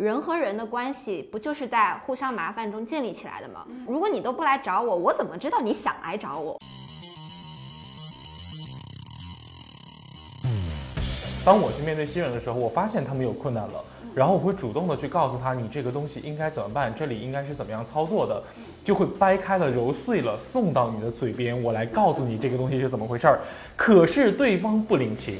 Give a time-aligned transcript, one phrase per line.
[0.00, 3.66] 人和人的关系不就是在互相麻烦中建立起来的吗？
[3.86, 6.58] 如果你都不来找我，我怎么知道你想来找我？
[11.44, 13.84] 当我去面对新人的时候，我发现他们有困难了，
[14.14, 18.42] 然后我会主动的去告诉他，你这个东西应该怎么办，这里应该是怎么样操作的，
[18.82, 23.40] 就会掰开了揉碎了送到你的嘴边，我来告诉你这个东西是怎么回事儿。
[23.76, 25.38] 可是对方不领情。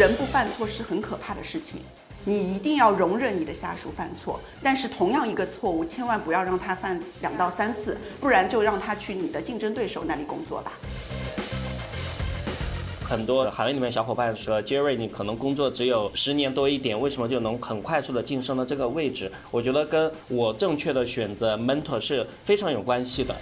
[0.00, 1.78] 人不犯错是很可怕的事情，
[2.24, 10.72] 你一定要容忍你的下属犯错，但是同样一个错误，千万不要让他犯两到三次，不然就让他去你的竞争对手那里工作吧。
[13.04, 19.30] 很多行业里面小伙伴说，Jerry，你可能工作只有十年多一点，为什么就能很快速的晋升到这个位置？
[19.50, 23.36] 我觉得跟我正确的选择 mentor 是非常有关系的。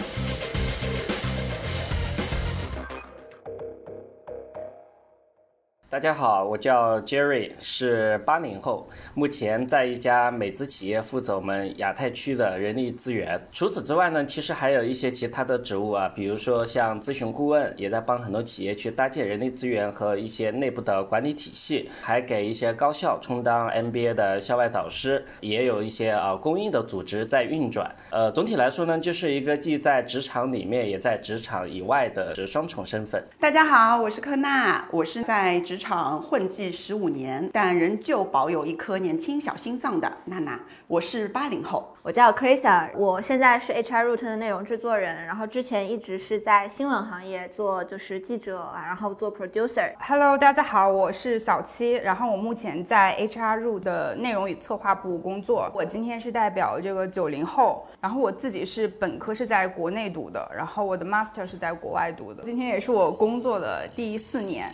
[5.91, 13.41] 大家好，我叫 Jerry，是八零后，目前在一家美资企业负责我们亚太区的人力资源。
[13.51, 27.91] 除此之外呢，其实还有一些其他的职务啊，比如说像咨询顾问，也在帮很多企业去搭建人力资源和一些内部的管理体系，还给一些高校充当 MBA 的校外导师，也有一些啊公益的组织在运转。
[28.11, 33.23] 呃，总体来说呢，就是一个既在职场里面，也在职场以外的双重身份。
[33.39, 35.78] 大家好，我是科娜，我是在职。
[35.79, 40.59] 场混迹十五年，但仍旧保有一颗年轻小心脏的娜娜。
[40.87, 49.93] 我是八零后，我叫 Krisa，我现在是 HR Root 的内容制作人，然后之前一直是在新闻行业做就是记者，然后做 producer。
[49.99, 55.71] Hello，大家好，我是小七，然后我目前在 HR Root 的内容与策划部工作。
[55.73, 62.43] 我今天是代表这个九零后，然后我自己是本科是在国内读的，然后我的 master 是在国外读的。
[62.43, 64.67] 今天也是我工作的第四年。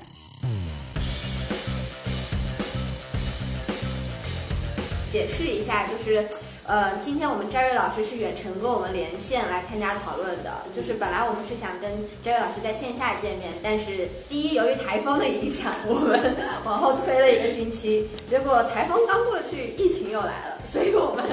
[5.16, 6.27] 解释一下，就是，
[6.67, 10.52] 呃，今天我们 Jerry 老师是远程跟我们连线来参加讨论的。
[10.75, 11.90] 就是本来我们是想跟
[12.22, 16.35] Jerry 老师在线下见面，但是第一，由于台风的影响，我们
[16.67, 18.09] 往后推了一个星期。
[18.29, 21.23] 结果台风刚过去，疫情又来了，所以我们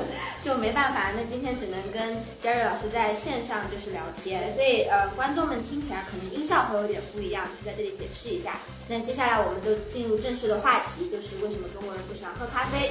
[0.44, 1.12] 就没办法。
[1.14, 4.53] 那今天只能跟 Jerry 老师在线上就是聊天。
[4.54, 8.58] 所以，呃，观众们听起来可能音效会有点不一样，就在这里解释一下。
[8.88, 12.91] 那接下来我们就进入正式的话题，就是为什么中国人不喜欢喝咖啡。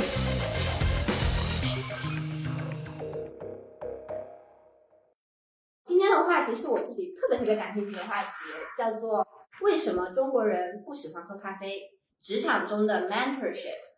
[5.83, 8.29] 今天的话题是我自己特别特别感兴趣的话题，
[8.77, 9.27] 叫做
[9.61, 11.81] 为什么中国人不喜欢喝咖啡？
[12.21, 13.90] 职场中的 mentorship。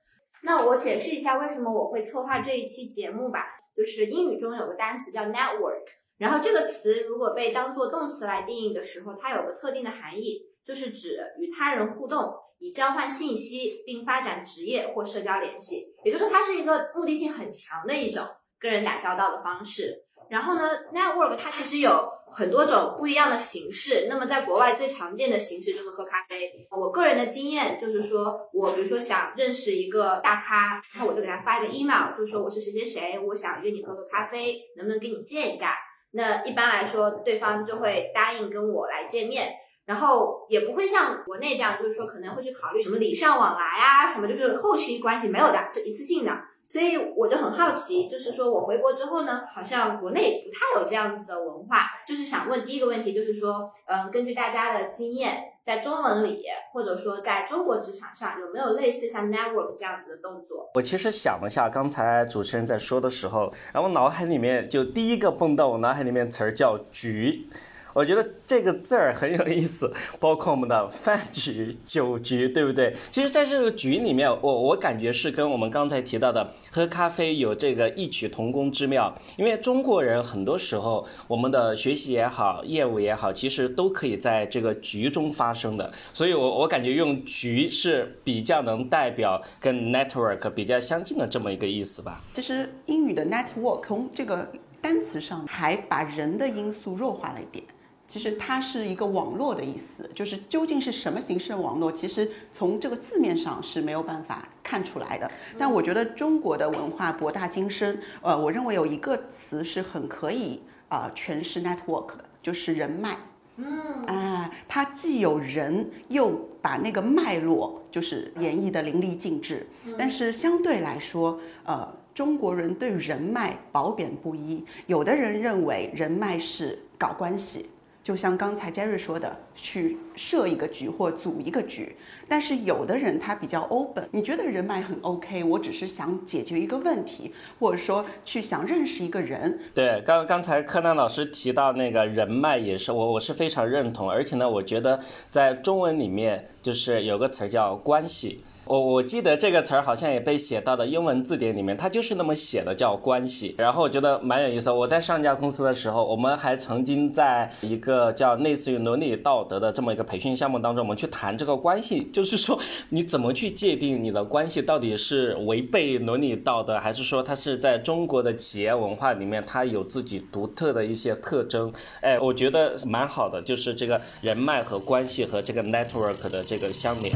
[0.44, 3.46] 那我解释一下为什么我会策划这一期节目吧。
[3.76, 5.81] 就是英语中有个单词叫 network，
[6.20, 15.96] 然后这个词如果被当做动词来定义的时候，它有个特定的含义，就是指与他人互动，以交换信息并发展职业或社交联系。
[16.04, 18.24] 也就是说，它是一个目的性很强的一种
[18.60, 20.06] 跟人打交道的方式。
[20.33, 24.07] 然后呢，network 它其实有很多种不一样的形式。
[24.09, 26.51] 那么在国外最常见的形式就是喝咖啡。
[26.71, 35.75] 我个人的经验就是说，我比如说想认识一个大咖，然后我就给他发一个 email，就是说我是谁谁谁，我想约你喝个咖啡，能不能跟你见一下？
[36.09, 39.53] 那一般来说，对方就会答应跟我来见面，
[39.85, 46.31] 然后也不会像国内这样，就是说可能会去考虑什么礼尚往来啊，什么就是后期关系没有的，就一次性的。
[46.66, 51.85] 所以我就很好奇，就是说我回国之后呢，好像国内不太有这样子的文化。
[52.07, 60.69] 就是想问第一个问题，就是说，嗯，根据大家的经验，在中文里或者说在中国职场上，有没有类似像 network 这样子的动作？
[60.75, 67.47] 我其实想了一下，刚才主持人在说的时候，然后脑海里面就第一个蹦到我脑海里面词儿叫局。
[67.94, 72.96] 我觉得这个字儿很有意思，包括我们的饭局、酒局，对不对？
[73.12, 79.14] 其实，在这个局里面，我我感觉是跟我们刚才提到的喝咖啡有这个异曲同工之妙。
[79.38, 85.92] 因为中国人很多时候，我们的学习也好，业务也好，其实都可以在这个局中发生的。
[86.14, 92.19] 所以，我我感觉用局是比较能代表跟 network 比较相近的这么一个意思吧。
[92.34, 94.50] 其实，英语的 network 从这个
[94.81, 97.63] 单词上还把人的因素弱化了一点。
[98.07, 105.29] 其实它是一个网络的意思，就是究竟是什么形式的网络，其实从这个字面上是没有办法看出来的。
[105.57, 113.17] 但我觉得中国的文化博大精深，呃，我认为有一个词是很可以啊诠释 network 的，就是人脉。
[113.55, 119.65] 嗯，啊，它既有人，又把那个脉络就是演绎的淋漓尽致。
[119.97, 127.69] 但是相对来说，呃，中国人对人脉褒贬不一，有的人认为人脉是搞关系。
[128.03, 131.95] 就像刚才 Jerry 说的，去设一个局或组一个局。
[132.27, 139.59] 但是有的人他比较 open，你觉得人脉很 OK，我只是想解决一个问题，或者说去想认识一个人。
[139.73, 148.44] 对，刚刚才柯南老师提到那个人脉也是我我是非常认同，而且呢，我觉得在中文里面就是有个词儿叫关系。
[148.65, 153.54] 我我记得这个词儿好像也被写到了英文字典里面，它就是那么写的，叫关系。
[153.57, 154.71] 然后我觉得蛮有意思。
[154.71, 162.57] 我在上家公司的时候，我们还曾经在一个叫类似于伦理道德的这么一个培训项目当中，我们去谈这个关系，就是说
[162.89, 171.71] 你怎么去界定你的关系到底是违背伦理道德，还是说它是在中国的企业文化里面它有自己独特的一些特征？
[172.00, 177.13] 哎，我觉得蛮好的，就是这个人脉和关系和这个 network 的这个相连。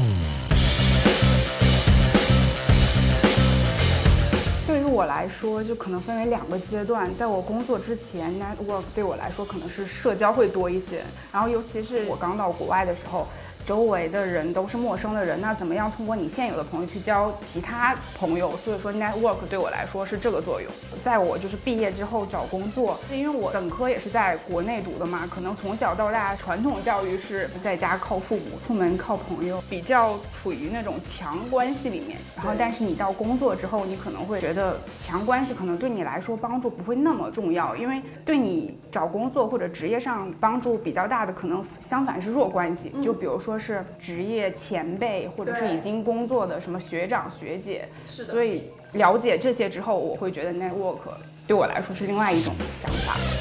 [4.68, 7.08] 对于我来说，就可能分为两个阶段。
[7.14, 11.02] 在我工作之前，network 对我来说可能是社交会多一些。
[11.32, 13.26] 然后，尤其是我刚到国外的时候。
[13.64, 18.56] 周围的人都是陌生的人，那怎么样通过你现有的朋友去交其他朋友？
[18.64, 20.70] 所以说 network 对我来说是这个作用。
[21.02, 32.18] 在我就是毕业之后找工作，因为我本科也是在国内读的嘛，可能从小到大传统教育是在家靠父母，出门靠朋友，比较处于那种强关系里面。
[32.36, 42.90] 然后，但是你到工作之后，你可能会觉得强关系可能对你来说帮助不会那么重要，因为对你找工作或者职业上帮助比较大的，可能相反是弱关系。
[43.02, 43.57] 就比如说。
[43.58, 48.32] 是职业前辈，或者是已经工作的什么学长学姐，是的。
[48.32, 50.98] 所以了解这些之后，我会觉得 network
[51.46, 53.37] 对我来说是另外一种想法。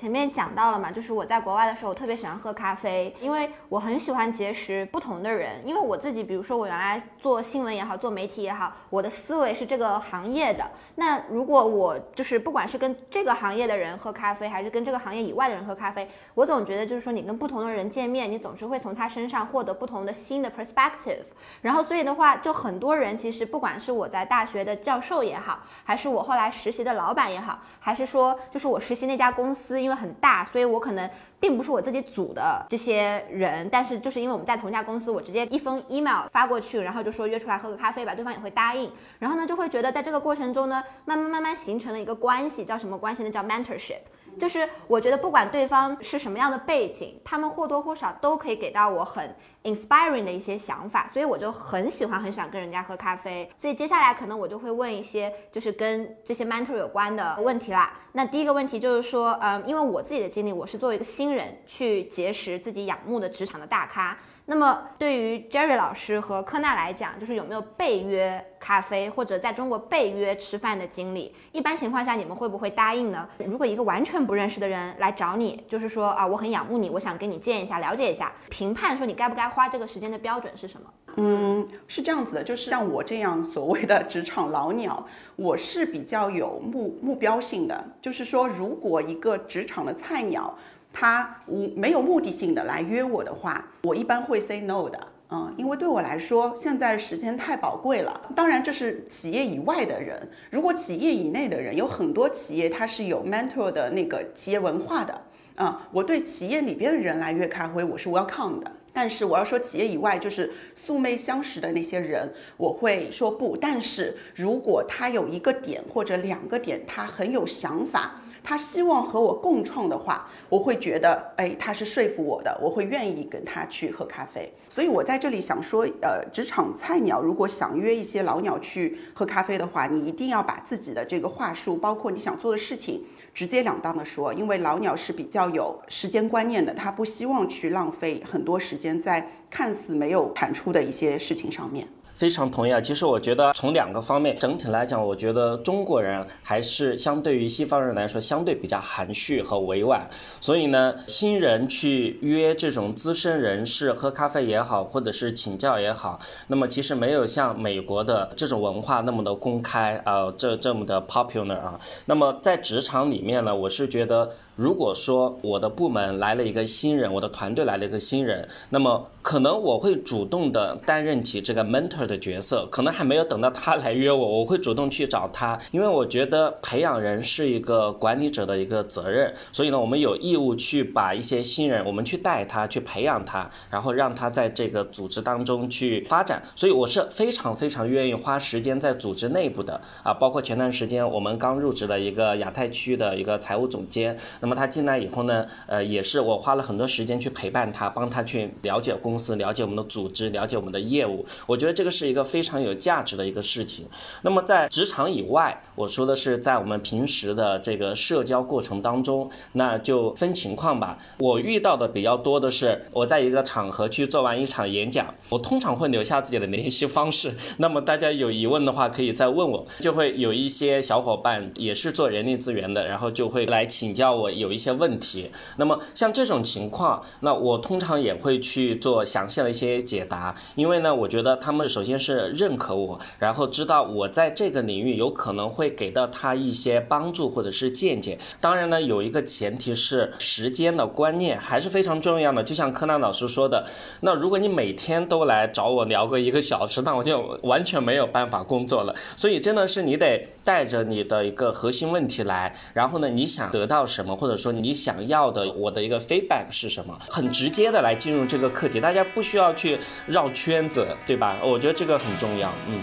[0.00, 5.60] 前面讲到了嘛，就是我在国外的时候，我特别喜欢喝咖啡，因为我很喜欢结识不同的人。
[5.62, 10.64] 因为我自己，比如说我原来做新闻也好，做媒体也好，我的思维是这个行业的。
[10.94, 21.26] 那如果我就是不管是跟这个行业的人喝咖啡，还是跟这个行业以外的人喝咖啡，我总觉得就是说你跟不同的人见面，你总是会从他身上获得不同的新的 perspective。
[21.60, 31.08] 然后所以的话，就很多人其实不管是我在大学的教授也好，还是我后来实习的老板也好，还是说就是我实习那家公司，因很大，所以我可能
[31.38, 38.90] 并不是我自己组的这些人，但是就是因为我们在同一家公司，我直接一封 email 发过去，然后就说约出来喝个咖啡吧，对方也会答应。
[39.18, 43.30] 然后呢，就会觉得在这个过程中呢，慢慢慢慢形成了一个关系，叫什么关系呢？
[43.30, 44.00] 叫 mentorship。
[44.38, 49.34] 就是我觉得不管对方是什么样的背景，他们或多或少都可以给到我很
[49.64, 53.50] inspiring 的一些想法，所以我就很喜欢很喜欢跟人家喝咖啡。
[53.56, 57.92] 所以接下来可能我就会问一些就是跟这些 mentor 有关的问题啦。
[58.12, 64.16] 那第一个问题就是说，嗯，因为我自己的经历，我是作为一个新人去结识自己仰慕的职场的大咖。
[64.50, 71.32] 那么对于 Jerry 老师和科纳来讲，就是有没有被约咖啡或者在中国被约吃饭的经历？
[71.52, 73.28] 一般情况下，你们会不会答应呢？
[73.46, 80.90] 如果一个完全不认识的人来找你，就是说啊，我很仰慕你，我想跟你见一下，了解一下，评判说你该不该花这个时间的标准是什么？
[81.18, 85.06] 嗯，是这样子的，就是像我这样所谓的职场老鸟，
[85.36, 90.52] 我是比较有目目标性的，就是说，如果一个职场的菜鸟。
[90.92, 98.20] 他无没有目的性的来约我的话，我一般会 say no 的，嗯，因为对我来说，现在时间太宝贵了。
[98.34, 105.22] 当然，这是企业以外的人，如果企业以内的人，有很多企业它是有 mentor 的那个企业文化的，
[105.54, 108.70] 啊，我对企业里边的人来约咖啡，我是 welcome 的。
[108.92, 113.56] 但是我要说企业以外，就是素昧相识的那些人，我会说不。
[113.56, 118.19] 但是如果他有一个点或者两个点，他很有想法。
[118.42, 124.52] 他希望和我共创的话，我会觉得，哎，他是说服我的，我会愿意跟他去喝咖啡。
[124.68, 133.02] 所以我在这里想说，呃，职场菜鸟如果想约一些老鸟去喝咖啡的话，你一定要把自己的这个话术，包括你想做的事情，
[133.34, 141.86] 直截了当的说，因为老鸟是比较有时间观念的，他不希望去浪费很多时间在看似没有产出的一些事情上面。
[142.20, 142.78] 非常同意啊！
[142.78, 150.06] 其实我觉得从两个方面，整体来讲，我觉得中国人还是相对于西方人来说，相对比较含蓄和委婉。
[150.38, 161.80] 所以呢，新人去约这种资深人士喝咖啡也好，或者是请教也好，那么其实没有像美国的这种文化那么的公开啊，这这么的 popular 啊。
[162.04, 164.30] 那么在职场里面呢，我是觉得。
[164.60, 203.86] 如果说我的部门来了一个新人，我的团队来了一个新人，那么可能我会主动的担任起这个 mentor 的角色，可能还没有等到他来约我，我会主动去找他，因为我觉得培养人是一个管理者的一个责任，所以呢，我们有义务去把一些新人，我们去带他，去培养他，然后让他在这个组织当中去发展，所以我是非常非常愿意花时间在组织内部的啊，包括前段时间我们刚入职的一个亚太区的一个财务总监，那么那么他进来以后呢，呃，也是我花了很多时间去陪伴他，帮他去了解公司，了解我们的组织，了解我们的业务，我觉得这个是一个非常有价值的一个事情。
[204.22, 210.98] 那么在职场以外，我说的是在我们平时的这个社交过程当中，那就分情况吧。
[211.18, 217.32] 我遇到的比较多的是，我在一个场合去做完一场演讲，我通常会留下自己的联系方式。
[217.58, 219.64] 那么大家有疑问的话，可以再问我。
[219.78, 225.30] 就会有一些小伙伴也是做人力资源的，然后就会来请教我有一些问题。
[225.56, 238.18] 那么像这种情况，那我通常也会去做详细的一些解答，因为呢，我觉得他们首先是认可我，然后知道我在这个领域有可能会给到他一些帮助或者是见解。
[238.40, 242.42] 当然呢，有一个前提是时间的观念还是非常重要的。
[242.42, 243.66] 就像柯南老师说的，
[244.00, 248.94] 那如果你每天都来找我聊个一个小时，那我就完全没有办法工作了。
[249.16, 261.38] 所以真的是你得带着你的一个核心问题来，然后呢，你想得到什么，或者说你想要的我的一个 feedback 是什么，很直接的来进入这个课题，大家不需要去绕圈子，对吧？
[261.42, 262.82] 我觉得这个很重要，嗯。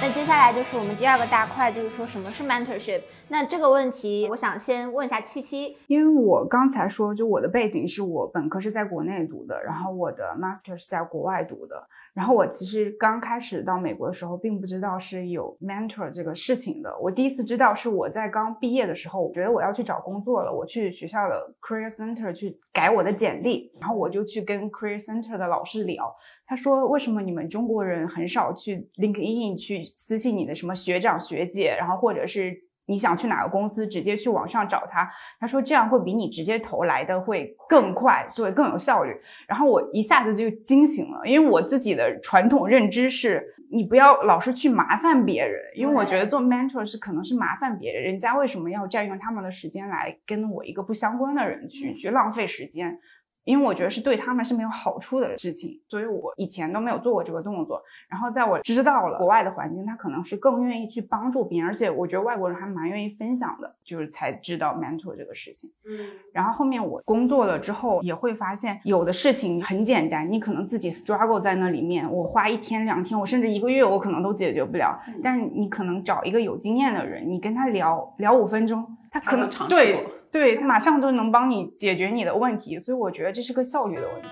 [0.00, 3.00] 那接下来就是我们第二个大块，就是说什么是 mentorship。
[3.26, 11.88] 那这个问题，我想先问一下七七，因为我刚才说，就我的背景是我本科是在国内读的，然后我的 master 是在国外读的。
[12.16, 16.90] 然后我其实刚开始到美国的时候，并不知道是有 mentor 这个事情的。
[16.98, 26.10] 我第一次知道是我在刚毕业的时候，我觉得我要去找工作了，我去学校的 career center 去改我的简历，然后我就去跟 career center 的老师聊，
[26.46, 32.65] 他说为什么你们中国人很少去 LinkedIn 去私信你的什么学长学姐，然后或者是。
[32.86, 35.08] 你想去哪个公司，直接去网上找他。
[35.38, 39.14] 他说这样会比你直接投来的会更快，对，更有效率。
[39.46, 52.98] 然后我一下子就惊醒了，因为我自己的传统认知是，你不要老是去麻烦别人，因为我觉得做 mentor 是可能是麻烦别人，人家为什么要占用他们的时间来跟我一个不相关的人去去浪费时间？
[53.46, 57.80] 因为我觉得是对他们是没有好处的事情，所以我以前都没有做过这个动作。
[58.08, 65.70] 然后在我知道了国外的环境，他可能是更愿意去帮助别人，而且我觉得外国人还蛮愿意分享的，就是才知道 mentor 这个事情。
[65.88, 74.98] 嗯，然后后面我工作了之后，也会发现有的事情很简单，你可能自己 struggle 在那里面，我花一天两天，我甚至一个月，我可能都解决不了。
[75.22, 78.84] 但你可能找一个有经验的人，你跟他聊聊五分钟，
[79.20, 80.06] 他可能对。
[80.32, 84.28] 对他马上就能帮你解决你的问题，所以我觉得这是个效率的问题。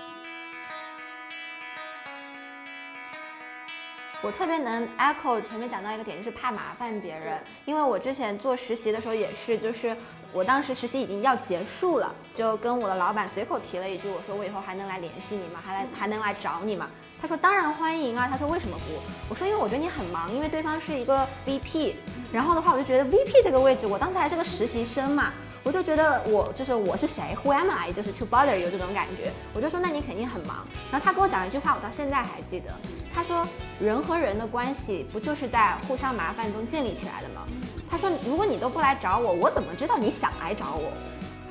[4.21, 7.41] 我特别能 echo 前面讲到一个点，就是怕麻烦别人。
[7.63, 9.95] 因为我之前做实习的时候也是，就是
[10.31, 15.59] 我当时实习已经要结束了，就跟我的老板随口提了一句，我说我以后还能来联系你吗？
[15.65, 16.87] 还来还能来找你吗？
[17.25, 18.27] 他说当然欢迎啊。
[18.29, 19.01] 他说为什么不？
[19.27, 21.95] 我说因为我觉得你很忙，因为对方是一个 VP。
[22.31, 25.33] 然后的话，我就觉得 VP 这个位置，我当时还是个实习生嘛。
[25.63, 27.91] 我就觉得我就是我是谁，Who am I？
[27.91, 29.31] 就是 to bother 有这种感觉。
[29.55, 30.67] 我就说那你肯定很忙。
[30.91, 32.71] 然后他跟我讲了一句话，我到现在还记得。
[33.11, 33.43] 他说
[33.79, 37.41] 人和人的关系不就是在互相麻烦中建立起来的吗？
[37.89, 40.91] 他说如果你都不来找我，我怎么知道你想来找我？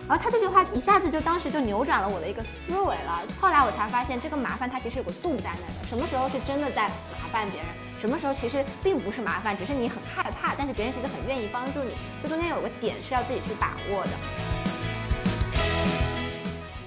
[0.07, 3.23] 然后他这句话一下子就当时就扭转了我的一个思维了。
[3.41, 7.69] 后来我才发现这个麻烦它其实有个度在那的，什么时候是真的在麻烦别人？
[8.01, 11.95] 什么时候其实并不是麻烦，只是你很害怕，但是别人其实很愿意帮助你。
[12.23, 14.11] 这中间有个点是要自己去把握的。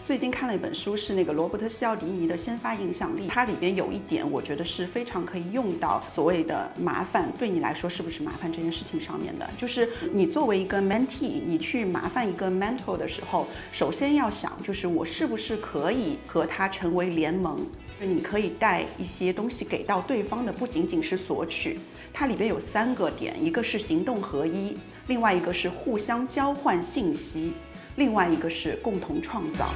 [0.07, 9.45] 最近看了一本书，是那个罗伯特西奥迪尼的《先发影响力》，它里边有一点，我觉得是非常可以用到所谓的麻烦对你来说是不是麻烦这件事情上面的。
[9.57, 17.59] 就是你作为一个 mentee，你去麻烦一个 mentor 的时候，首先要想，就是我是不是可以和他成为联盟。
[17.99, 21.77] 就你可以带一些东西给到对方的，不仅仅是索取，
[22.13, 27.51] 它里边有三个点，一个是行动合一，另外一个是互相交换信息，
[27.97, 29.69] 另外一个是共同创造。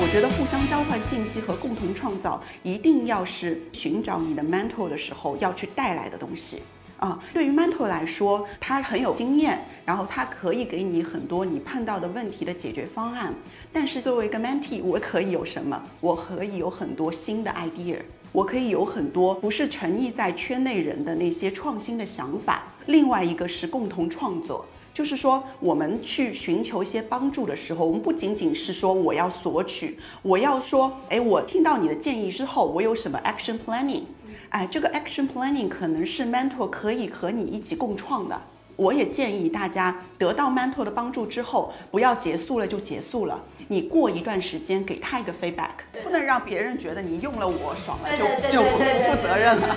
[0.00, 6.62] 我觉得互相交换信息和共同创造，一定要是寻找你的 mentor 的时候要去带来的东西。
[6.98, 13.32] 啊，对于 mentor 来说，他很有经验，然后他可以给你很多你碰到的问题的解决方案。
[13.72, 15.80] 但是作为一个 mentee，我可以有什么？
[16.00, 17.98] 我可以有很多新的 idea。
[18.32, 22.64] 我可以有很多不是沉溺在圈内人的那些创新的想法。
[22.86, 24.66] 另外一个是共同创作。
[24.94, 34.04] 就是说，我们去寻求一些帮助的时候，我们不仅仅是说我要索取，我要说，哎，我听到你的建议之后，我有什么 action planning？
[34.50, 38.40] 哎，这个 action planning 可能是 mentor 可以和你一起共创的。
[38.76, 45.70] 我也建议大家得到 mentor 的帮助之后，不要结束了就结束了，你过一段时间给他一个 feedback，
[46.04, 49.76] 不能让别人觉得你用了我爽了就就不负责任了。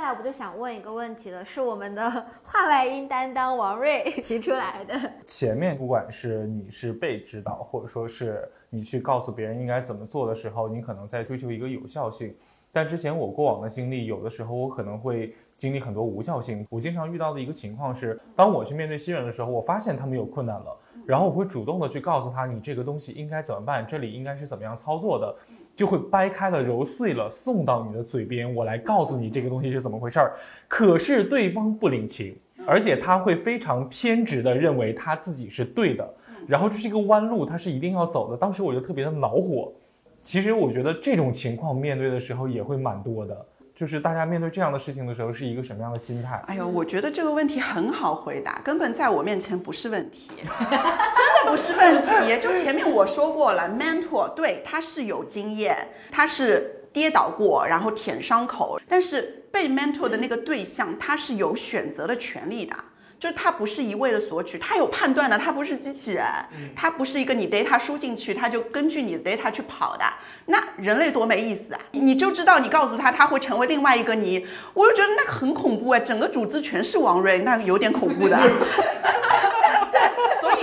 [0.00, 2.10] 下来我就想问一个问题了，是我们的
[2.42, 4.98] 话外音担当王瑞 提出来的。
[5.26, 12.34] 前面不管是你是被指导，或者说是你去告诉别人应该怎么做的时候，你可能在追求一个有效性。
[12.72, 16.66] 但之前我过往的经历，有的时候我可能会经历很多无效性。
[16.70, 25.36] 我经常遇到的一个情况是，当我去面对新人的时候，我发现他们有困难了，然后我会主动的去告诉他，你这个东西应该怎么办，这里应该是怎么样操作的。
[25.80, 30.34] 就会掰开了揉碎了送到你的嘴边，我来告诉你这个东西是怎么回事儿。
[30.68, 36.06] 可是对方不领情，而且他会非常偏执的认为他自己是对的，
[36.46, 38.36] 然后这是一个弯路，他是一定要走的。
[38.36, 39.72] 当时我就特别的恼火。
[40.20, 43.46] 其实我觉得这种情况面对的时候也会蛮多的。
[43.80, 46.38] 就是大家面对这样的事情的时候，是一个什么样的心态？
[46.48, 52.38] 哎呦，我觉得这个问题很好回答，根本在我面前不是问题，真的不是问题。
[52.42, 62.76] 就前面我说过了，mentor 对他是有经验，他是跌倒过，然后舔伤口，但是被 mentor 的那个对象，他是有选择的权利的。
[63.20, 66.24] 就是它不是一味的索取，它有判断的，它不是机器人，
[66.74, 70.04] 它不是一个你 data 输进去，它就根据你的 data 去跑的。
[70.46, 71.80] 那人类多没意思啊！
[71.92, 78.38] 你就知道你告诉他，他会成为另外一个你，我就觉得那个很恐怖哎，整个组织全是王瑞，那有点恐怖的。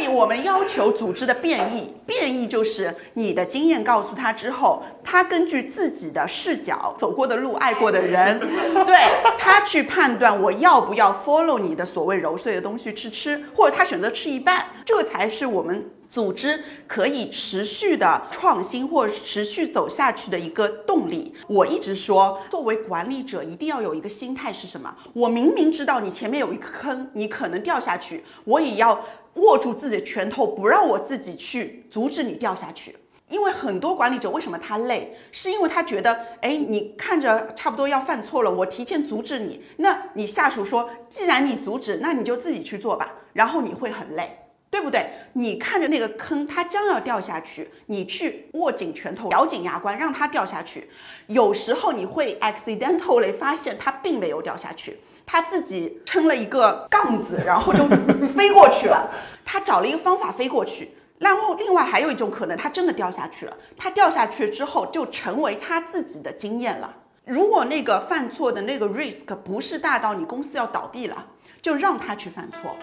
[0.06, 8.38] 我们要求组织的变异，变异就是你的经验告诉他之后，他根据自己的视角、走过的路、爱过的人，
[8.86, 8.98] 对
[9.38, 21.34] 他去判断我要不要 follow 你的所谓揉碎的东西吃吃，或者他选择吃一半，这才是我们组织可以持续的创新或持续走下去的一个动力。
[21.48, 24.94] 我一直说，作为管理者一定要有一个心态是什么？
[25.14, 29.00] 我明明知道你前面有一个坑，你可能掉下去，我也要。
[29.38, 32.96] 握住自己的拳头，不让我自己去阻止你掉下去。
[33.30, 39.62] 因为很多管理者为什么他累，是因为他觉得，哎，你看着差不多要犯错了，我提前阻止你。
[39.76, 43.12] 那你下属说，既然你阻止，那你就自己去做吧。
[43.34, 44.38] 然后你会很累，
[44.70, 45.10] 对不对？
[45.34, 50.90] 你看着那个坑，它将要掉下去，你去握紧拳头，咬紧牙关，让它掉下去。
[51.28, 54.98] 有时候你会 accidentally 发现它并没有掉下去。
[55.30, 57.86] 他自己撑了一个杠子，然后就
[58.30, 59.12] 飞过去了。
[59.46, 63.58] 他找了一个方法飞过去，然后另外还有一种可能，他真的掉下去了。
[63.76, 66.92] 他掉下去之后，就成为他自己的经验了。
[67.26, 71.26] 如果那个犯错的那个 risk 不是大到你公司要倒闭了，
[71.62, 72.76] 就让他去犯错。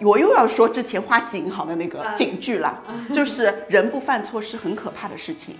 [0.00, 2.82] 我又要说之前花旗银行的那个警句了，
[3.14, 5.56] 就是人不犯错是很可怕的事情。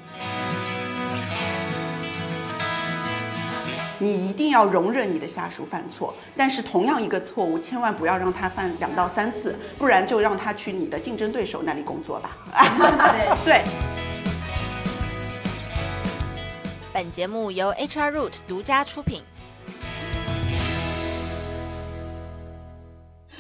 [3.99, 12.37] 你一定要容忍你的下属犯错，但是同样一个错误，千万不要让他犯两到三次，不然就让他去你的竞争对手那里工作吧。
[13.45, 13.65] 对。
[16.93, 19.23] 本节目由 HR Root 独家出品。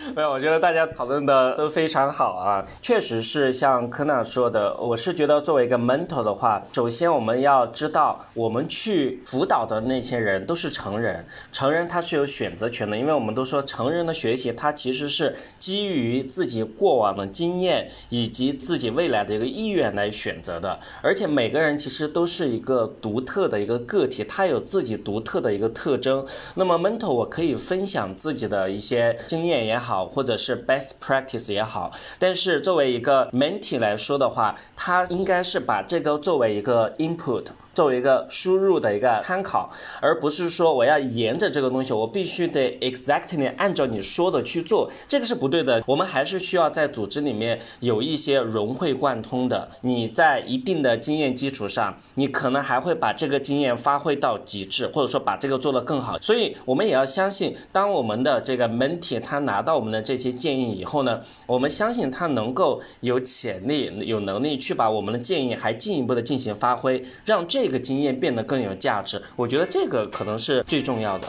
[0.16, 26.24] 没有，我觉得大家讨论的都非常好啊，确实是像科纳说的，我是觉得作为一个 mentor 的话，首先我们要知道，我们去辅导的那些人都是成人，成人他是有选择权的，因为我们都说成人的学习，他其实是基于自己过往的经验以及自己未来的一个意愿来选择的，而且每个人其实都是一个独特的一个个体，他有自己独特的一个特征。
[26.54, 29.97] 那么 mentor 我可以分享自己的一些经验也好。
[30.06, 37.46] 或者是 best practice 也好，但是作为一个 mentee 来说的话，他应该是把这个作为一个 input。
[37.78, 45.80] 作为一个输入的一个参考，而不是说我要沿着这个东西，我必须得 exactly 按照你说的去做，这个是不对的。
[45.86, 49.68] 我们还是需要在组织里面有一些融会贯通的。
[49.82, 56.18] 你在一定的经验基础上，你可能还会把这个经验发挥到极致，或者说把这个做得更好。
[56.18, 67.67] 所以我们也要相信，当我们的这个 mentee 他拿到我们的这些建议以后呢，我们相信他能够有潜力、有能力去把我们的建议还进一步的进行发挥，让这。
[67.68, 71.28] 这个经验变得更有价值，我觉得这个可能是最重要的。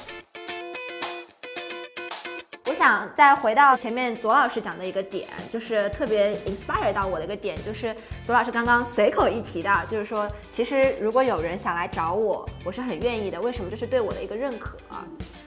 [2.65, 7.93] 我想再回到前面左老师讲的一个点，就是特别 inspire 到我的一个点，就是
[8.25, 13.41] 左老师刚刚随口一提到，就是说，其实如果有人想来找我，我是很愿意的。
[13.41, 13.69] 为什么？
[13.69, 14.77] 这是对我的一个认可。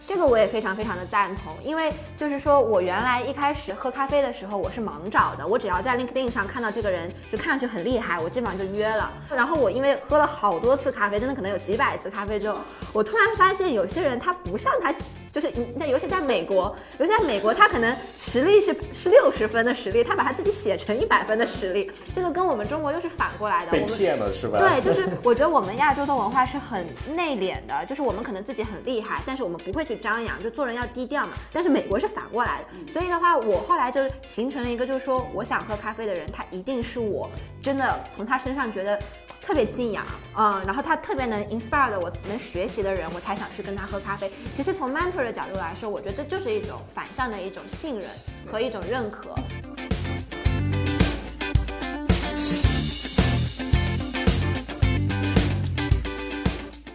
[0.07, 9.11] 这个我也非常非常的赞同，因为就是说我原来一开始喝咖啡的时候，我是盲找的，我只要在 LinkedIn 上看到这个人，就看上去很厉害，我基本上就约了。
[9.31, 12.59] 然后我因为喝了好多次咖啡，真的可能有几百次咖啡之后，
[12.93, 14.93] 我突然发现有些人他不像他。
[15.33, 23.73] 就是那尤其在美国，尤其在美国，他可能实力是是六十分的实力，他把他自己写成一百分的实力，这个跟我们中国又是反过来的。
[23.73, 24.59] 被骗了是吧？
[24.59, 31.33] 对，就 是我觉得我们亚洲的文化是很内敛的，就是我们可能自己很厉害，但是我们不会去张扬，就做人要低调嘛。
[31.51, 37.31] 但是美国是反过来的，所以的话，我后来就形成了一个，就是说我想喝咖啡的人，他一定是我
[37.62, 39.01] 真的从他身上觉得。
[39.42, 40.05] 特别敬仰，
[40.37, 44.31] 嗯，然后他特别能 inspire 的，我能学习的人，我才想去跟他喝咖啡。
[44.55, 48.09] 其实从 mentor 的角度来说，我觉得这就是一种反向的一种信任
[48.50, 49.35] 和一种认可。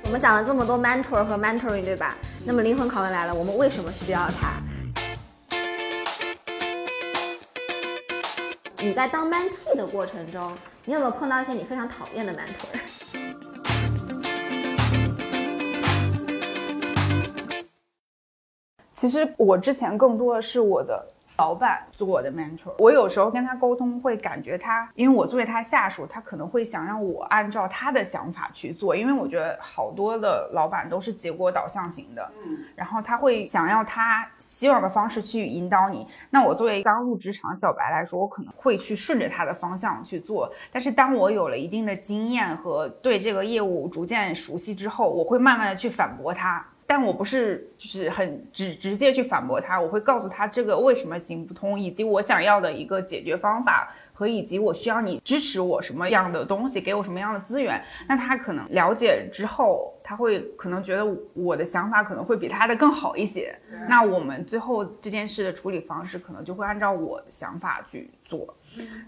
[0.03, 2.15] 我们讲了这么多 mentor 和 mentoring，对吧？
[2.45, 4.53] 那么灵魂拷问来了，我们为什么需要它？
[8.79, 10.55] 你在当 man t 的过程中。
[10.89, 12.79] 你有没有碰到一些你非常讨厌的 mentor？
[18.93, 21.05] 其实我之前更多的是我的。
[21.37, 36.07] 老板做我的 mentor，我有时候跟他沟通会感觉他，因为我作为他下属，他可能会想让我按照他的想法去做，因为我觉得好多的老板都是结果导向型的，嗯，然后他会想要他希望的方式去引导你。
[36.31, 46.65] 那我作为刚入职场小白来说，我可能会去顺着他的方向去做，但是当我有了一定的经验和对这个业务逐渐熟悉之后，我会慢慢的去反驳他。
[46.87, 57.83] 但我不是就是很直直接去反驳他，我会告诉他这个为什么行不通，以及我想要的一个解决方法，和以及我需要你支持我什么样的东西，给我什么样的资源。
[58.07, 63.53] 那他可能了解之后，他会可能觉得我的想法可能会比他的更好一些。
[63.89, 68.55] 那我们最后这件事的处理方式，可能就会按照我的想法去做。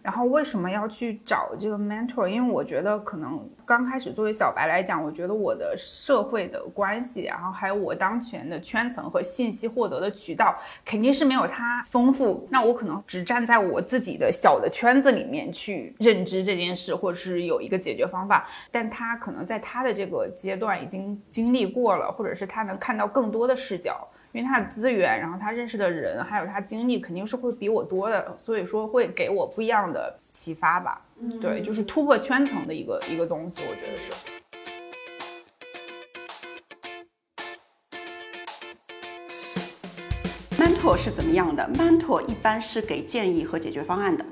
[0.01, 2.27] 然后为什么要去找这个 mentor？
[2.27, 12.47] 因为我觉得可能刚开始作为小白来讲，我觉得我的社会的关系，然后还有我当前的圈层和信息获得的渠道，肯定是没有他丰富。
[12.49, 18.47] 那我可能只站在我自己的小的圈子里面去认知这件事，或者是有一个解决方法。
[18.71, 24.07] 但他可能在他的这个阶段已经经历过了，或者是他能看到更多的视角。
[24.31, 31.01] 因为他的资源，然后他认识的人，还有他经历，肯定是会比我多的，所以说会给我不一样的启发吧。
[31.41, 34.11] 对，就是突破圈层的一个一个东西，我觉得是。
[40.61, 44.23] mentor 是怎么样的？mentor 一般是给建议和解决方案的。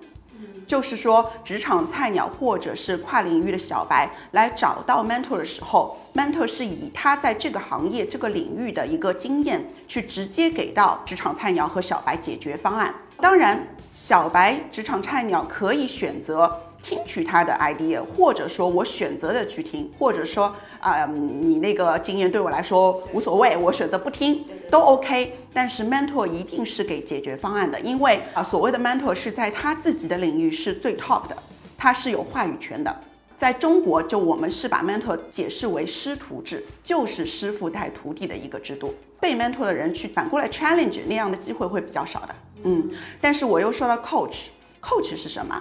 [0.68, 12.94] 就是说，职场菜鸟或者是跨领域的小白来找到 mentor 的时候，mentor 是以他在这个行业、这个领域的一个经验，去直接给到职场菜鸟和小白解决方案。
[13.20, 16.54] 当然，小白职场菜鸟可以选择。
[16.82, 25.38] 听取他的 idea，或者说我选择的去听，或者说啊，你那个经验对我来说无所谓，我选择不听都 OK。
[25.54, 31.36] 但是 mentor 一定是给解决方案的，因为啊，所谓的 mentor 是在他自己的领域是最 top 的，
[31.76, 32.96] 他是有话语权的。
[33.40, 38.94] 在中国，就我们是把 mentor 解释为师徒制，就是师傅带徒弟的一个制度。
[39.20, 42.36] 被 mentor 的人去反过来 challenge 那样的机会会比较少的。
[42.64, 45.60] 嗯，但是我又说到 coach，coach 是什么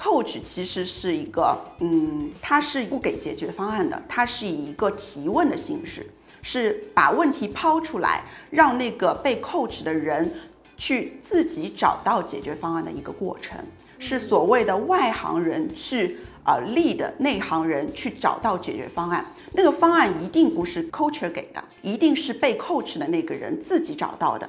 [0.00, 6.06] ？Coach 其实是一个，嗯，他是不给解决方案的，他是以一个提问的形式，
[6.40, 10.32] 是把问题抛出来，让那个被 coach 的人
[10.76, 13.58] 去自己找到解决方案的一个过程，
[13.98, 24.48] 是所谓的外行人去啊 lead 内行人去找到解决方案，那个方案一定不是 coach 给的，一定是被 coach 的那个人自己找到的。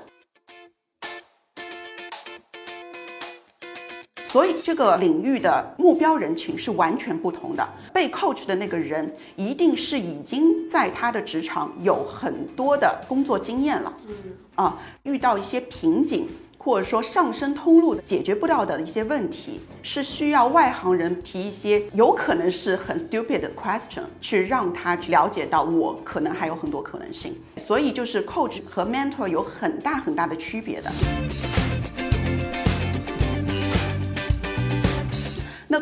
[4.32, 7.68] 所以这个领域的目标人群是完全不同的。
[7.92, 14.16] 被 coach 的那个人一定是已经在他的职场有很多的工作经验了，嗯，
[14.56, 16.28] 啊，遇到一些瓶颈
[16.60, 27.36] 或者说上升通路解决不到的一些问题，是需要外行人提一些有可能是很 stupid 的 question 去让他去了解到我可能还有很多可能性。
[27.58, 30.92] 所以就是 coach 和 mentor 有很大很大的区别的。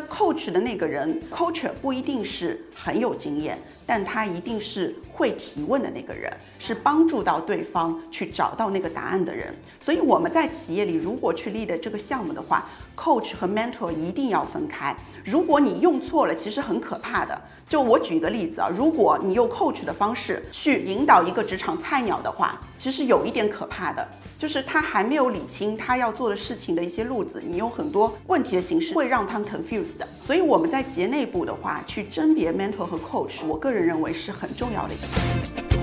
[0.00, 9.54] Coach 的那个人，coach 不一定是很有经验，但他一定是会提问的那个人，是帮助到对方去找到那个答案的人。
[9.84, 14.94] 所以我们在企业里如果去立的这个项目的话，coach 和 mentor 一定要分开。
[15.24, 17.40] 如果你用错了，其实很可怕的。
[17.68, 30.08] 就我举一个例子啊，如果你用 coach 的方式去引导一个职场菜鸟的话，其实有一点可怕的，就是他还没有理清他要做的事情的一些路子，你用很多问题的形式会让他 confused 的。
[30.26, 35.77] 所以我们在企业内部的话，去甄别 mentor 和 coach，我个人认为是很重要的一个。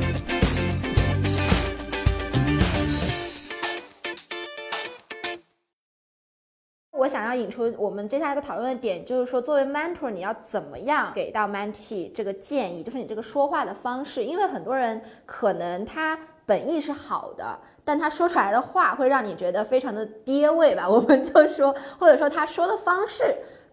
[7.26, 23.24] 然后引出我们接下来一个讨论的点，就是说，作为 mentor，你要怎么样给到 mentee 这个建议，就是你这个说话的方式，因为很多人可能他本意是好的，但他说出来的话会让你觉得非常的跌位吧， 我们就说，或者说他说的方式。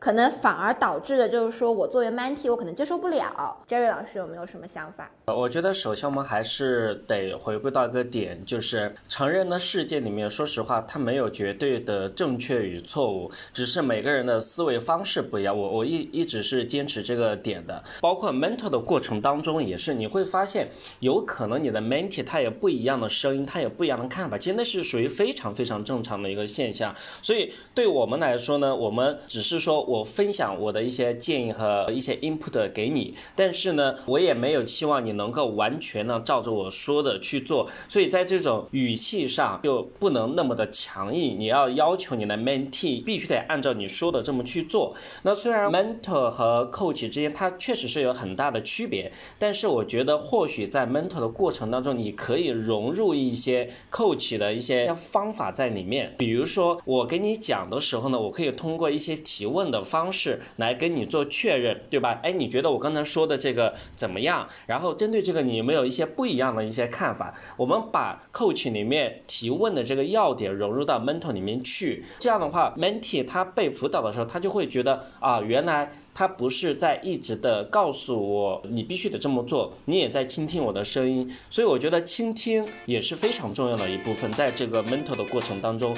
[0.03, 3.57] 可能反而导致的就是说我作为 mentee，我可能接受不了。
[3.69, 5.09] Jerry 老师有没有什么想法？
[5.27, 15.57] 我觉得首先我们还是得回归到一个点，就是成人的世界里面，说实话，它没有绝对的正确与错误，只是每个人的思维方式不一样。
[15.57, 20.67] 我我一一直是坚持这个点的，包括 mentor 的过程当中也是，你会发现
[20.99, 26.93] 有可能你的 mentee 他有不一样的声音，他有不一样的看法，其实那是属于非常非常正常的一个现象。
[27.23, 29.92] 所以对我们来说呢，我们只是说。
[29.93, 44.95] 我分享我的一些建议和一些 input 给你，但是呢，我也没有期望你能够完全呢照着我说的去做，所以在这种语气上就不能那么的强硬，你要要求你的 mentee 必须得按照你说的这么去做。
[45.25, 59.82] 那虽然 mentor 和 coach 之间它确实是有很大的区别，但是我觉得或许在 mentor 的过程当中，你可以融入一些 coach 的一些方法在里面，比如说我给你讲的时候呢，我可以通过一些提问的。
[59.85, 62.21] 方式来跟你做确认，对吧？
[62.23, 64.49] 哎，你觉得我刚才说的这个怎么样？
[64.67, 67.35] 然后针对这个，你有没有一些不一样的一些看法？
[67.57, 81.31] 我们把 coach 里面提问的这个要点融入到 mentor 里面去，这样的话，mentee 他被辅导的时候，他就会觉得啊，原来他不是在一直的告诉我你必须得这么做，你也在倾听我的声音。
[81.51, 85.95] 所以我觉得倾听也是非常重要的一部分，在这个 mentor 的过程当中。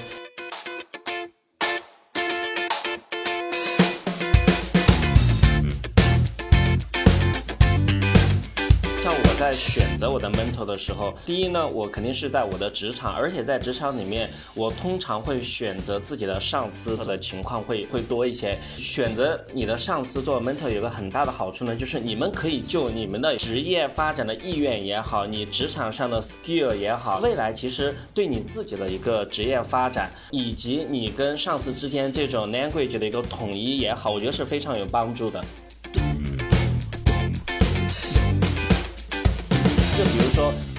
[9.97, 18.59] 择我的 mentor 的时候，第一呢，我肯定是在我的职场，而且在职场里面，我通常会选择自己的上司的情况会会多一些。
[18.77, 35.43] 选择你的上司做 mentor 有个很大的好处呢，就是你们可以就你们的职业发展的意愿也好，你职场上的 skill 也好，未来其实对你自己的一个职业发展，以及你跟上司之间这种 language 的一个统一也好，我觉得是非常有帮助的。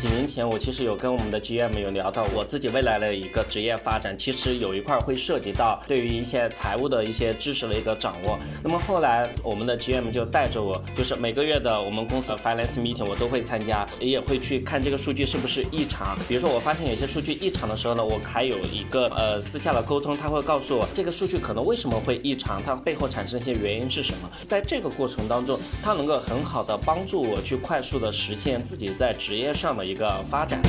[0.06, 8.38] 几年前，我其实有跟我们的 GM 有聊到我自己未来的一个职业发展，其实有一块会涉及到对于一些财务的一些知识的一个掌握。
[8.62, 16.16] 那么后来我们的 GM 就带着我，就是每个月的我们公司的 finance meeting 我都会参加，也会去看这个数据是不是异常。
[16.28, 24.30] 比如说我发现有些数据异常的时候呢，我还有一个呃私下的沟通，他会告诉我这个数据可能为什么会异常，它背后产生一些原因是什么。
[24.48, 29.95] 在这个过程当中，他能够很好的帮助我去快速的实现自己在职业上的一。
[29.96, 30.62] 一个发展，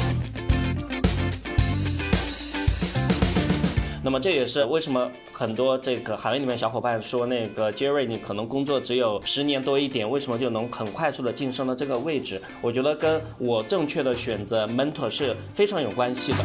[4.05, 12.41] 那么这也是为什么很多这个行业里面小伙伴说那个 Jerry，你可能工作只有十年多一点，为什么就能很快速的晋升了这个位置？
[12.61, 16.39] 我觉得跟我正确的选择 mentor 是非常有关系的。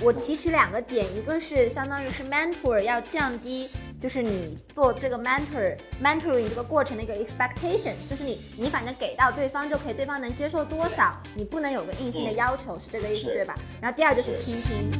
[0.00, 3.68] 我提取两个点，一个是相当于是 mentor 要降低。
[4.02, 13.54] 就是你做这个 mentor mentoring 这个过程的一个 expectation，就是你你反正给到对方就可以，对方能接受多少，你不能有个硬性的要求，是这个意思对吧？
[13.80, 14.90] 然后第二就是倾听。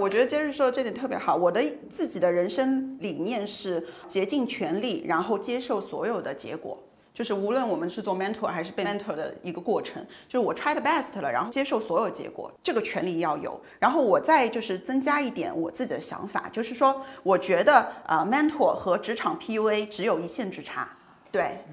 [0.00, 1.36] 我觉得杰瑞说的这点特别好。
[1.36, 1.62] 我的
[1.94, 6.82] 自己的人生理念是竭尽全力，然后接受所有的结果。
[7.12, 13.60] 就是无论我们是做 mentor 还是被 mentor 的一个过程，就是我 try the best 了，然后接受所有结果，这个权利要有。
[13.78, 20.88] 然后我再就是增加一点我自己的想法，就是说，我觉得呃 mentor 和职场 PUA 只有一线之差。
[21.32, 21.64] 对，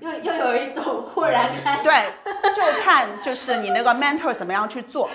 [0.00, 1.82] 又又有一种豁然开。
[1.82, 1.92] 对，
[2.54, 5.08] 就看就是你那个 mentor 怎么样去做。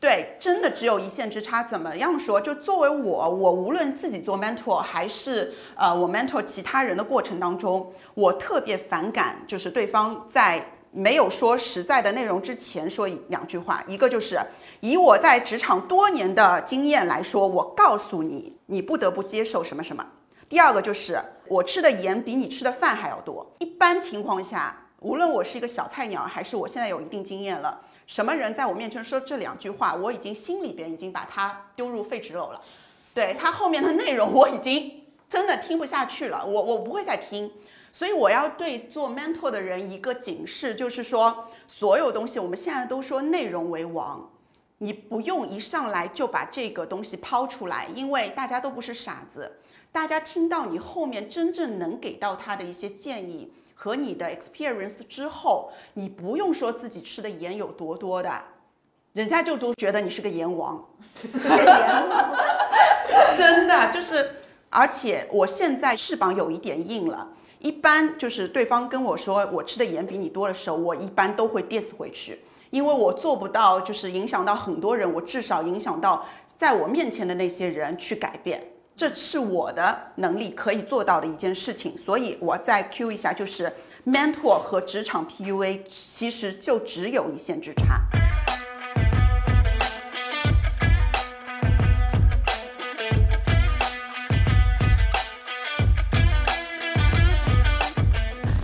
[0.00, 1.62] 对，真的只有一线之差。
[1.62, 2.40] 怎么样说？
[2.40, 14.40] 就作为我，我无论自己做 mentor 还是呃我 mentor 其他人的过程当中，我特别反感就是对方在没有说实在的内容之前说两句话，一个就是
[14.80, 20.06] 以我在职场多年的经验来说，我告诉你，你不得不接受什么什么。
[20.48, 23.44] 第二个就是我吃的盐比你吃的饭还要多。
[23.58, 32.60] 一般情况下，无论我是一个小菜鸟，还是我现在有一定经验了，什么人在我面前说这两句话，我已经心里边已经把它丢入废纸篓了。
[33.12, 37.52] 对他后面的内容，我已经真的听不下去了，我我不会再听。
[37.92, 44.30] 所以我要对做 mentor 的人一个警示，就是说，所有东西我们现在都说内容为王，
[44.78, 49.58] 你不用一上来就把这个东西抛出来，因为大家都不是傻子，
[49.92, 58.42] 大家听到你后面真正能给到他的一些建议和你的 experience 之后，你不用说自己吃的盐有多多的，
[59.12, 60.84] 人家就都觉得你是个盐王，
[63.36, 67.28] 真的就是，而且我现在翅膀有一点硬了。
[67.60, 78.60] 一般就是对方跟我说我吃的盐比你多的时候，我一般都会 diss 回去，因为我做不到，就是影响到很多人，我至少影响到在我面前的那些人去改变，
[78.98, 81.96] 这是我的能力可以做到的一件事情。
[81.96, 83.72] 所以我再 Q 一下，就是
[84.04, 88.00] mentor 和职场 PUA 其实就只有一线之差。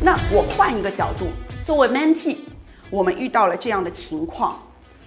[0.01, 1.29] 那我换一个角度，
[1.65, 2.39] 作为 mentee，
[2.91, 4.61] 我们遇到了这样的情况，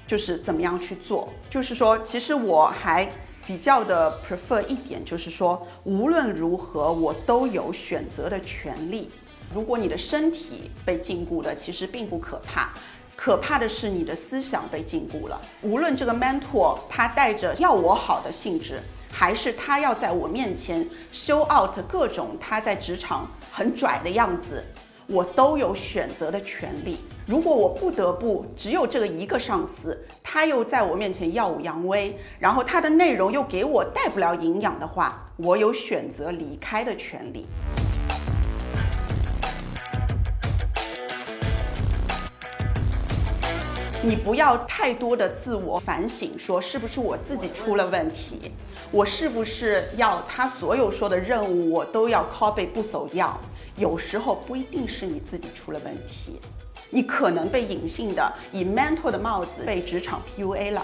[0.07, 1.27] 就是怎么样去做？
[1.49, 3.11] 就是说，其实我还
[3.47, 9.10] 比较的 prefer 一点，就是说，无论如何，我都有选择的权利。
[9.53, 12.73] 如果你的身体被禁锢了，其实并不可怕，
[13.15, 15.39] 可怕的是你的思想被禁锢了。
[15.62, 18.81] 无论这个 mentor 他带着要我好的性质，
[19.13, 24.62] 还是他要在我面前 show out 各种他在职场很拽的样子。
[25.09, 26.97] 我都有选择的权利。
[27.25, 37.45] 如果我不得不只有这个一个上司，他又在我面前耀武扬威，然后他的内容又给我带不了营养的话，我有选择离开的权利。
[44.03, 48.51] 你不要太多的自我反省，说是不是我自己出了问题，
[48.91, 53.39] 我是不是要他所有说的任务我都要 copy 不走样？
[53.77, 56.39] 有时候不一定是你自己出了问题，
[56.89, 60.83] 你可能被隐性的以 mentor 的帽子被职场 PUA 了。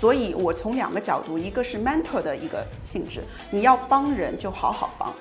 [0.00, 5.12] 所以我从两个角度，一个是 mentor 的一个性质，你要帮人就好好帮，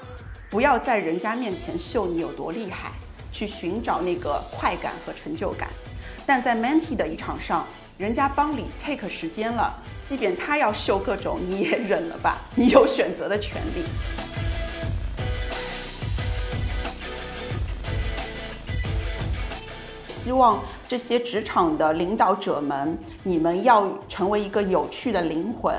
[0.49, 2.91] 不要在人家面前秀你有多厉害，
[3.33, 5.67] 去寻找那个快感和成就感。
[6.25, 9.77] 但在 mentee 的一场上，人家帮你 take 时间了，
[10.07, 13.83] 即便他要秀各种，你也忍了吧，你有选择的权利。
[20.19, 25.73] 希望这些职场的领导者们，你们要成为一个有趣的灵魂。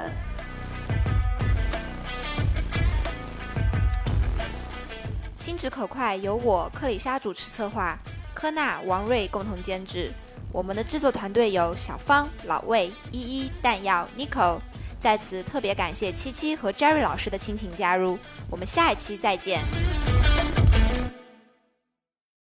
[5.37, 7.99] 心直口快由我克里莎主持策划，
[8.33, 10.11] 科纳、王瑞共同监制。
[10.51, 14.59] 我们的制作团队有小方、老魏、依依、弹药、Nico。
[14.99, 18.19] 在此特别感谢七七和 Jerry 老师的倾情加入。
[18.49, 19.61] 我们下一期再见。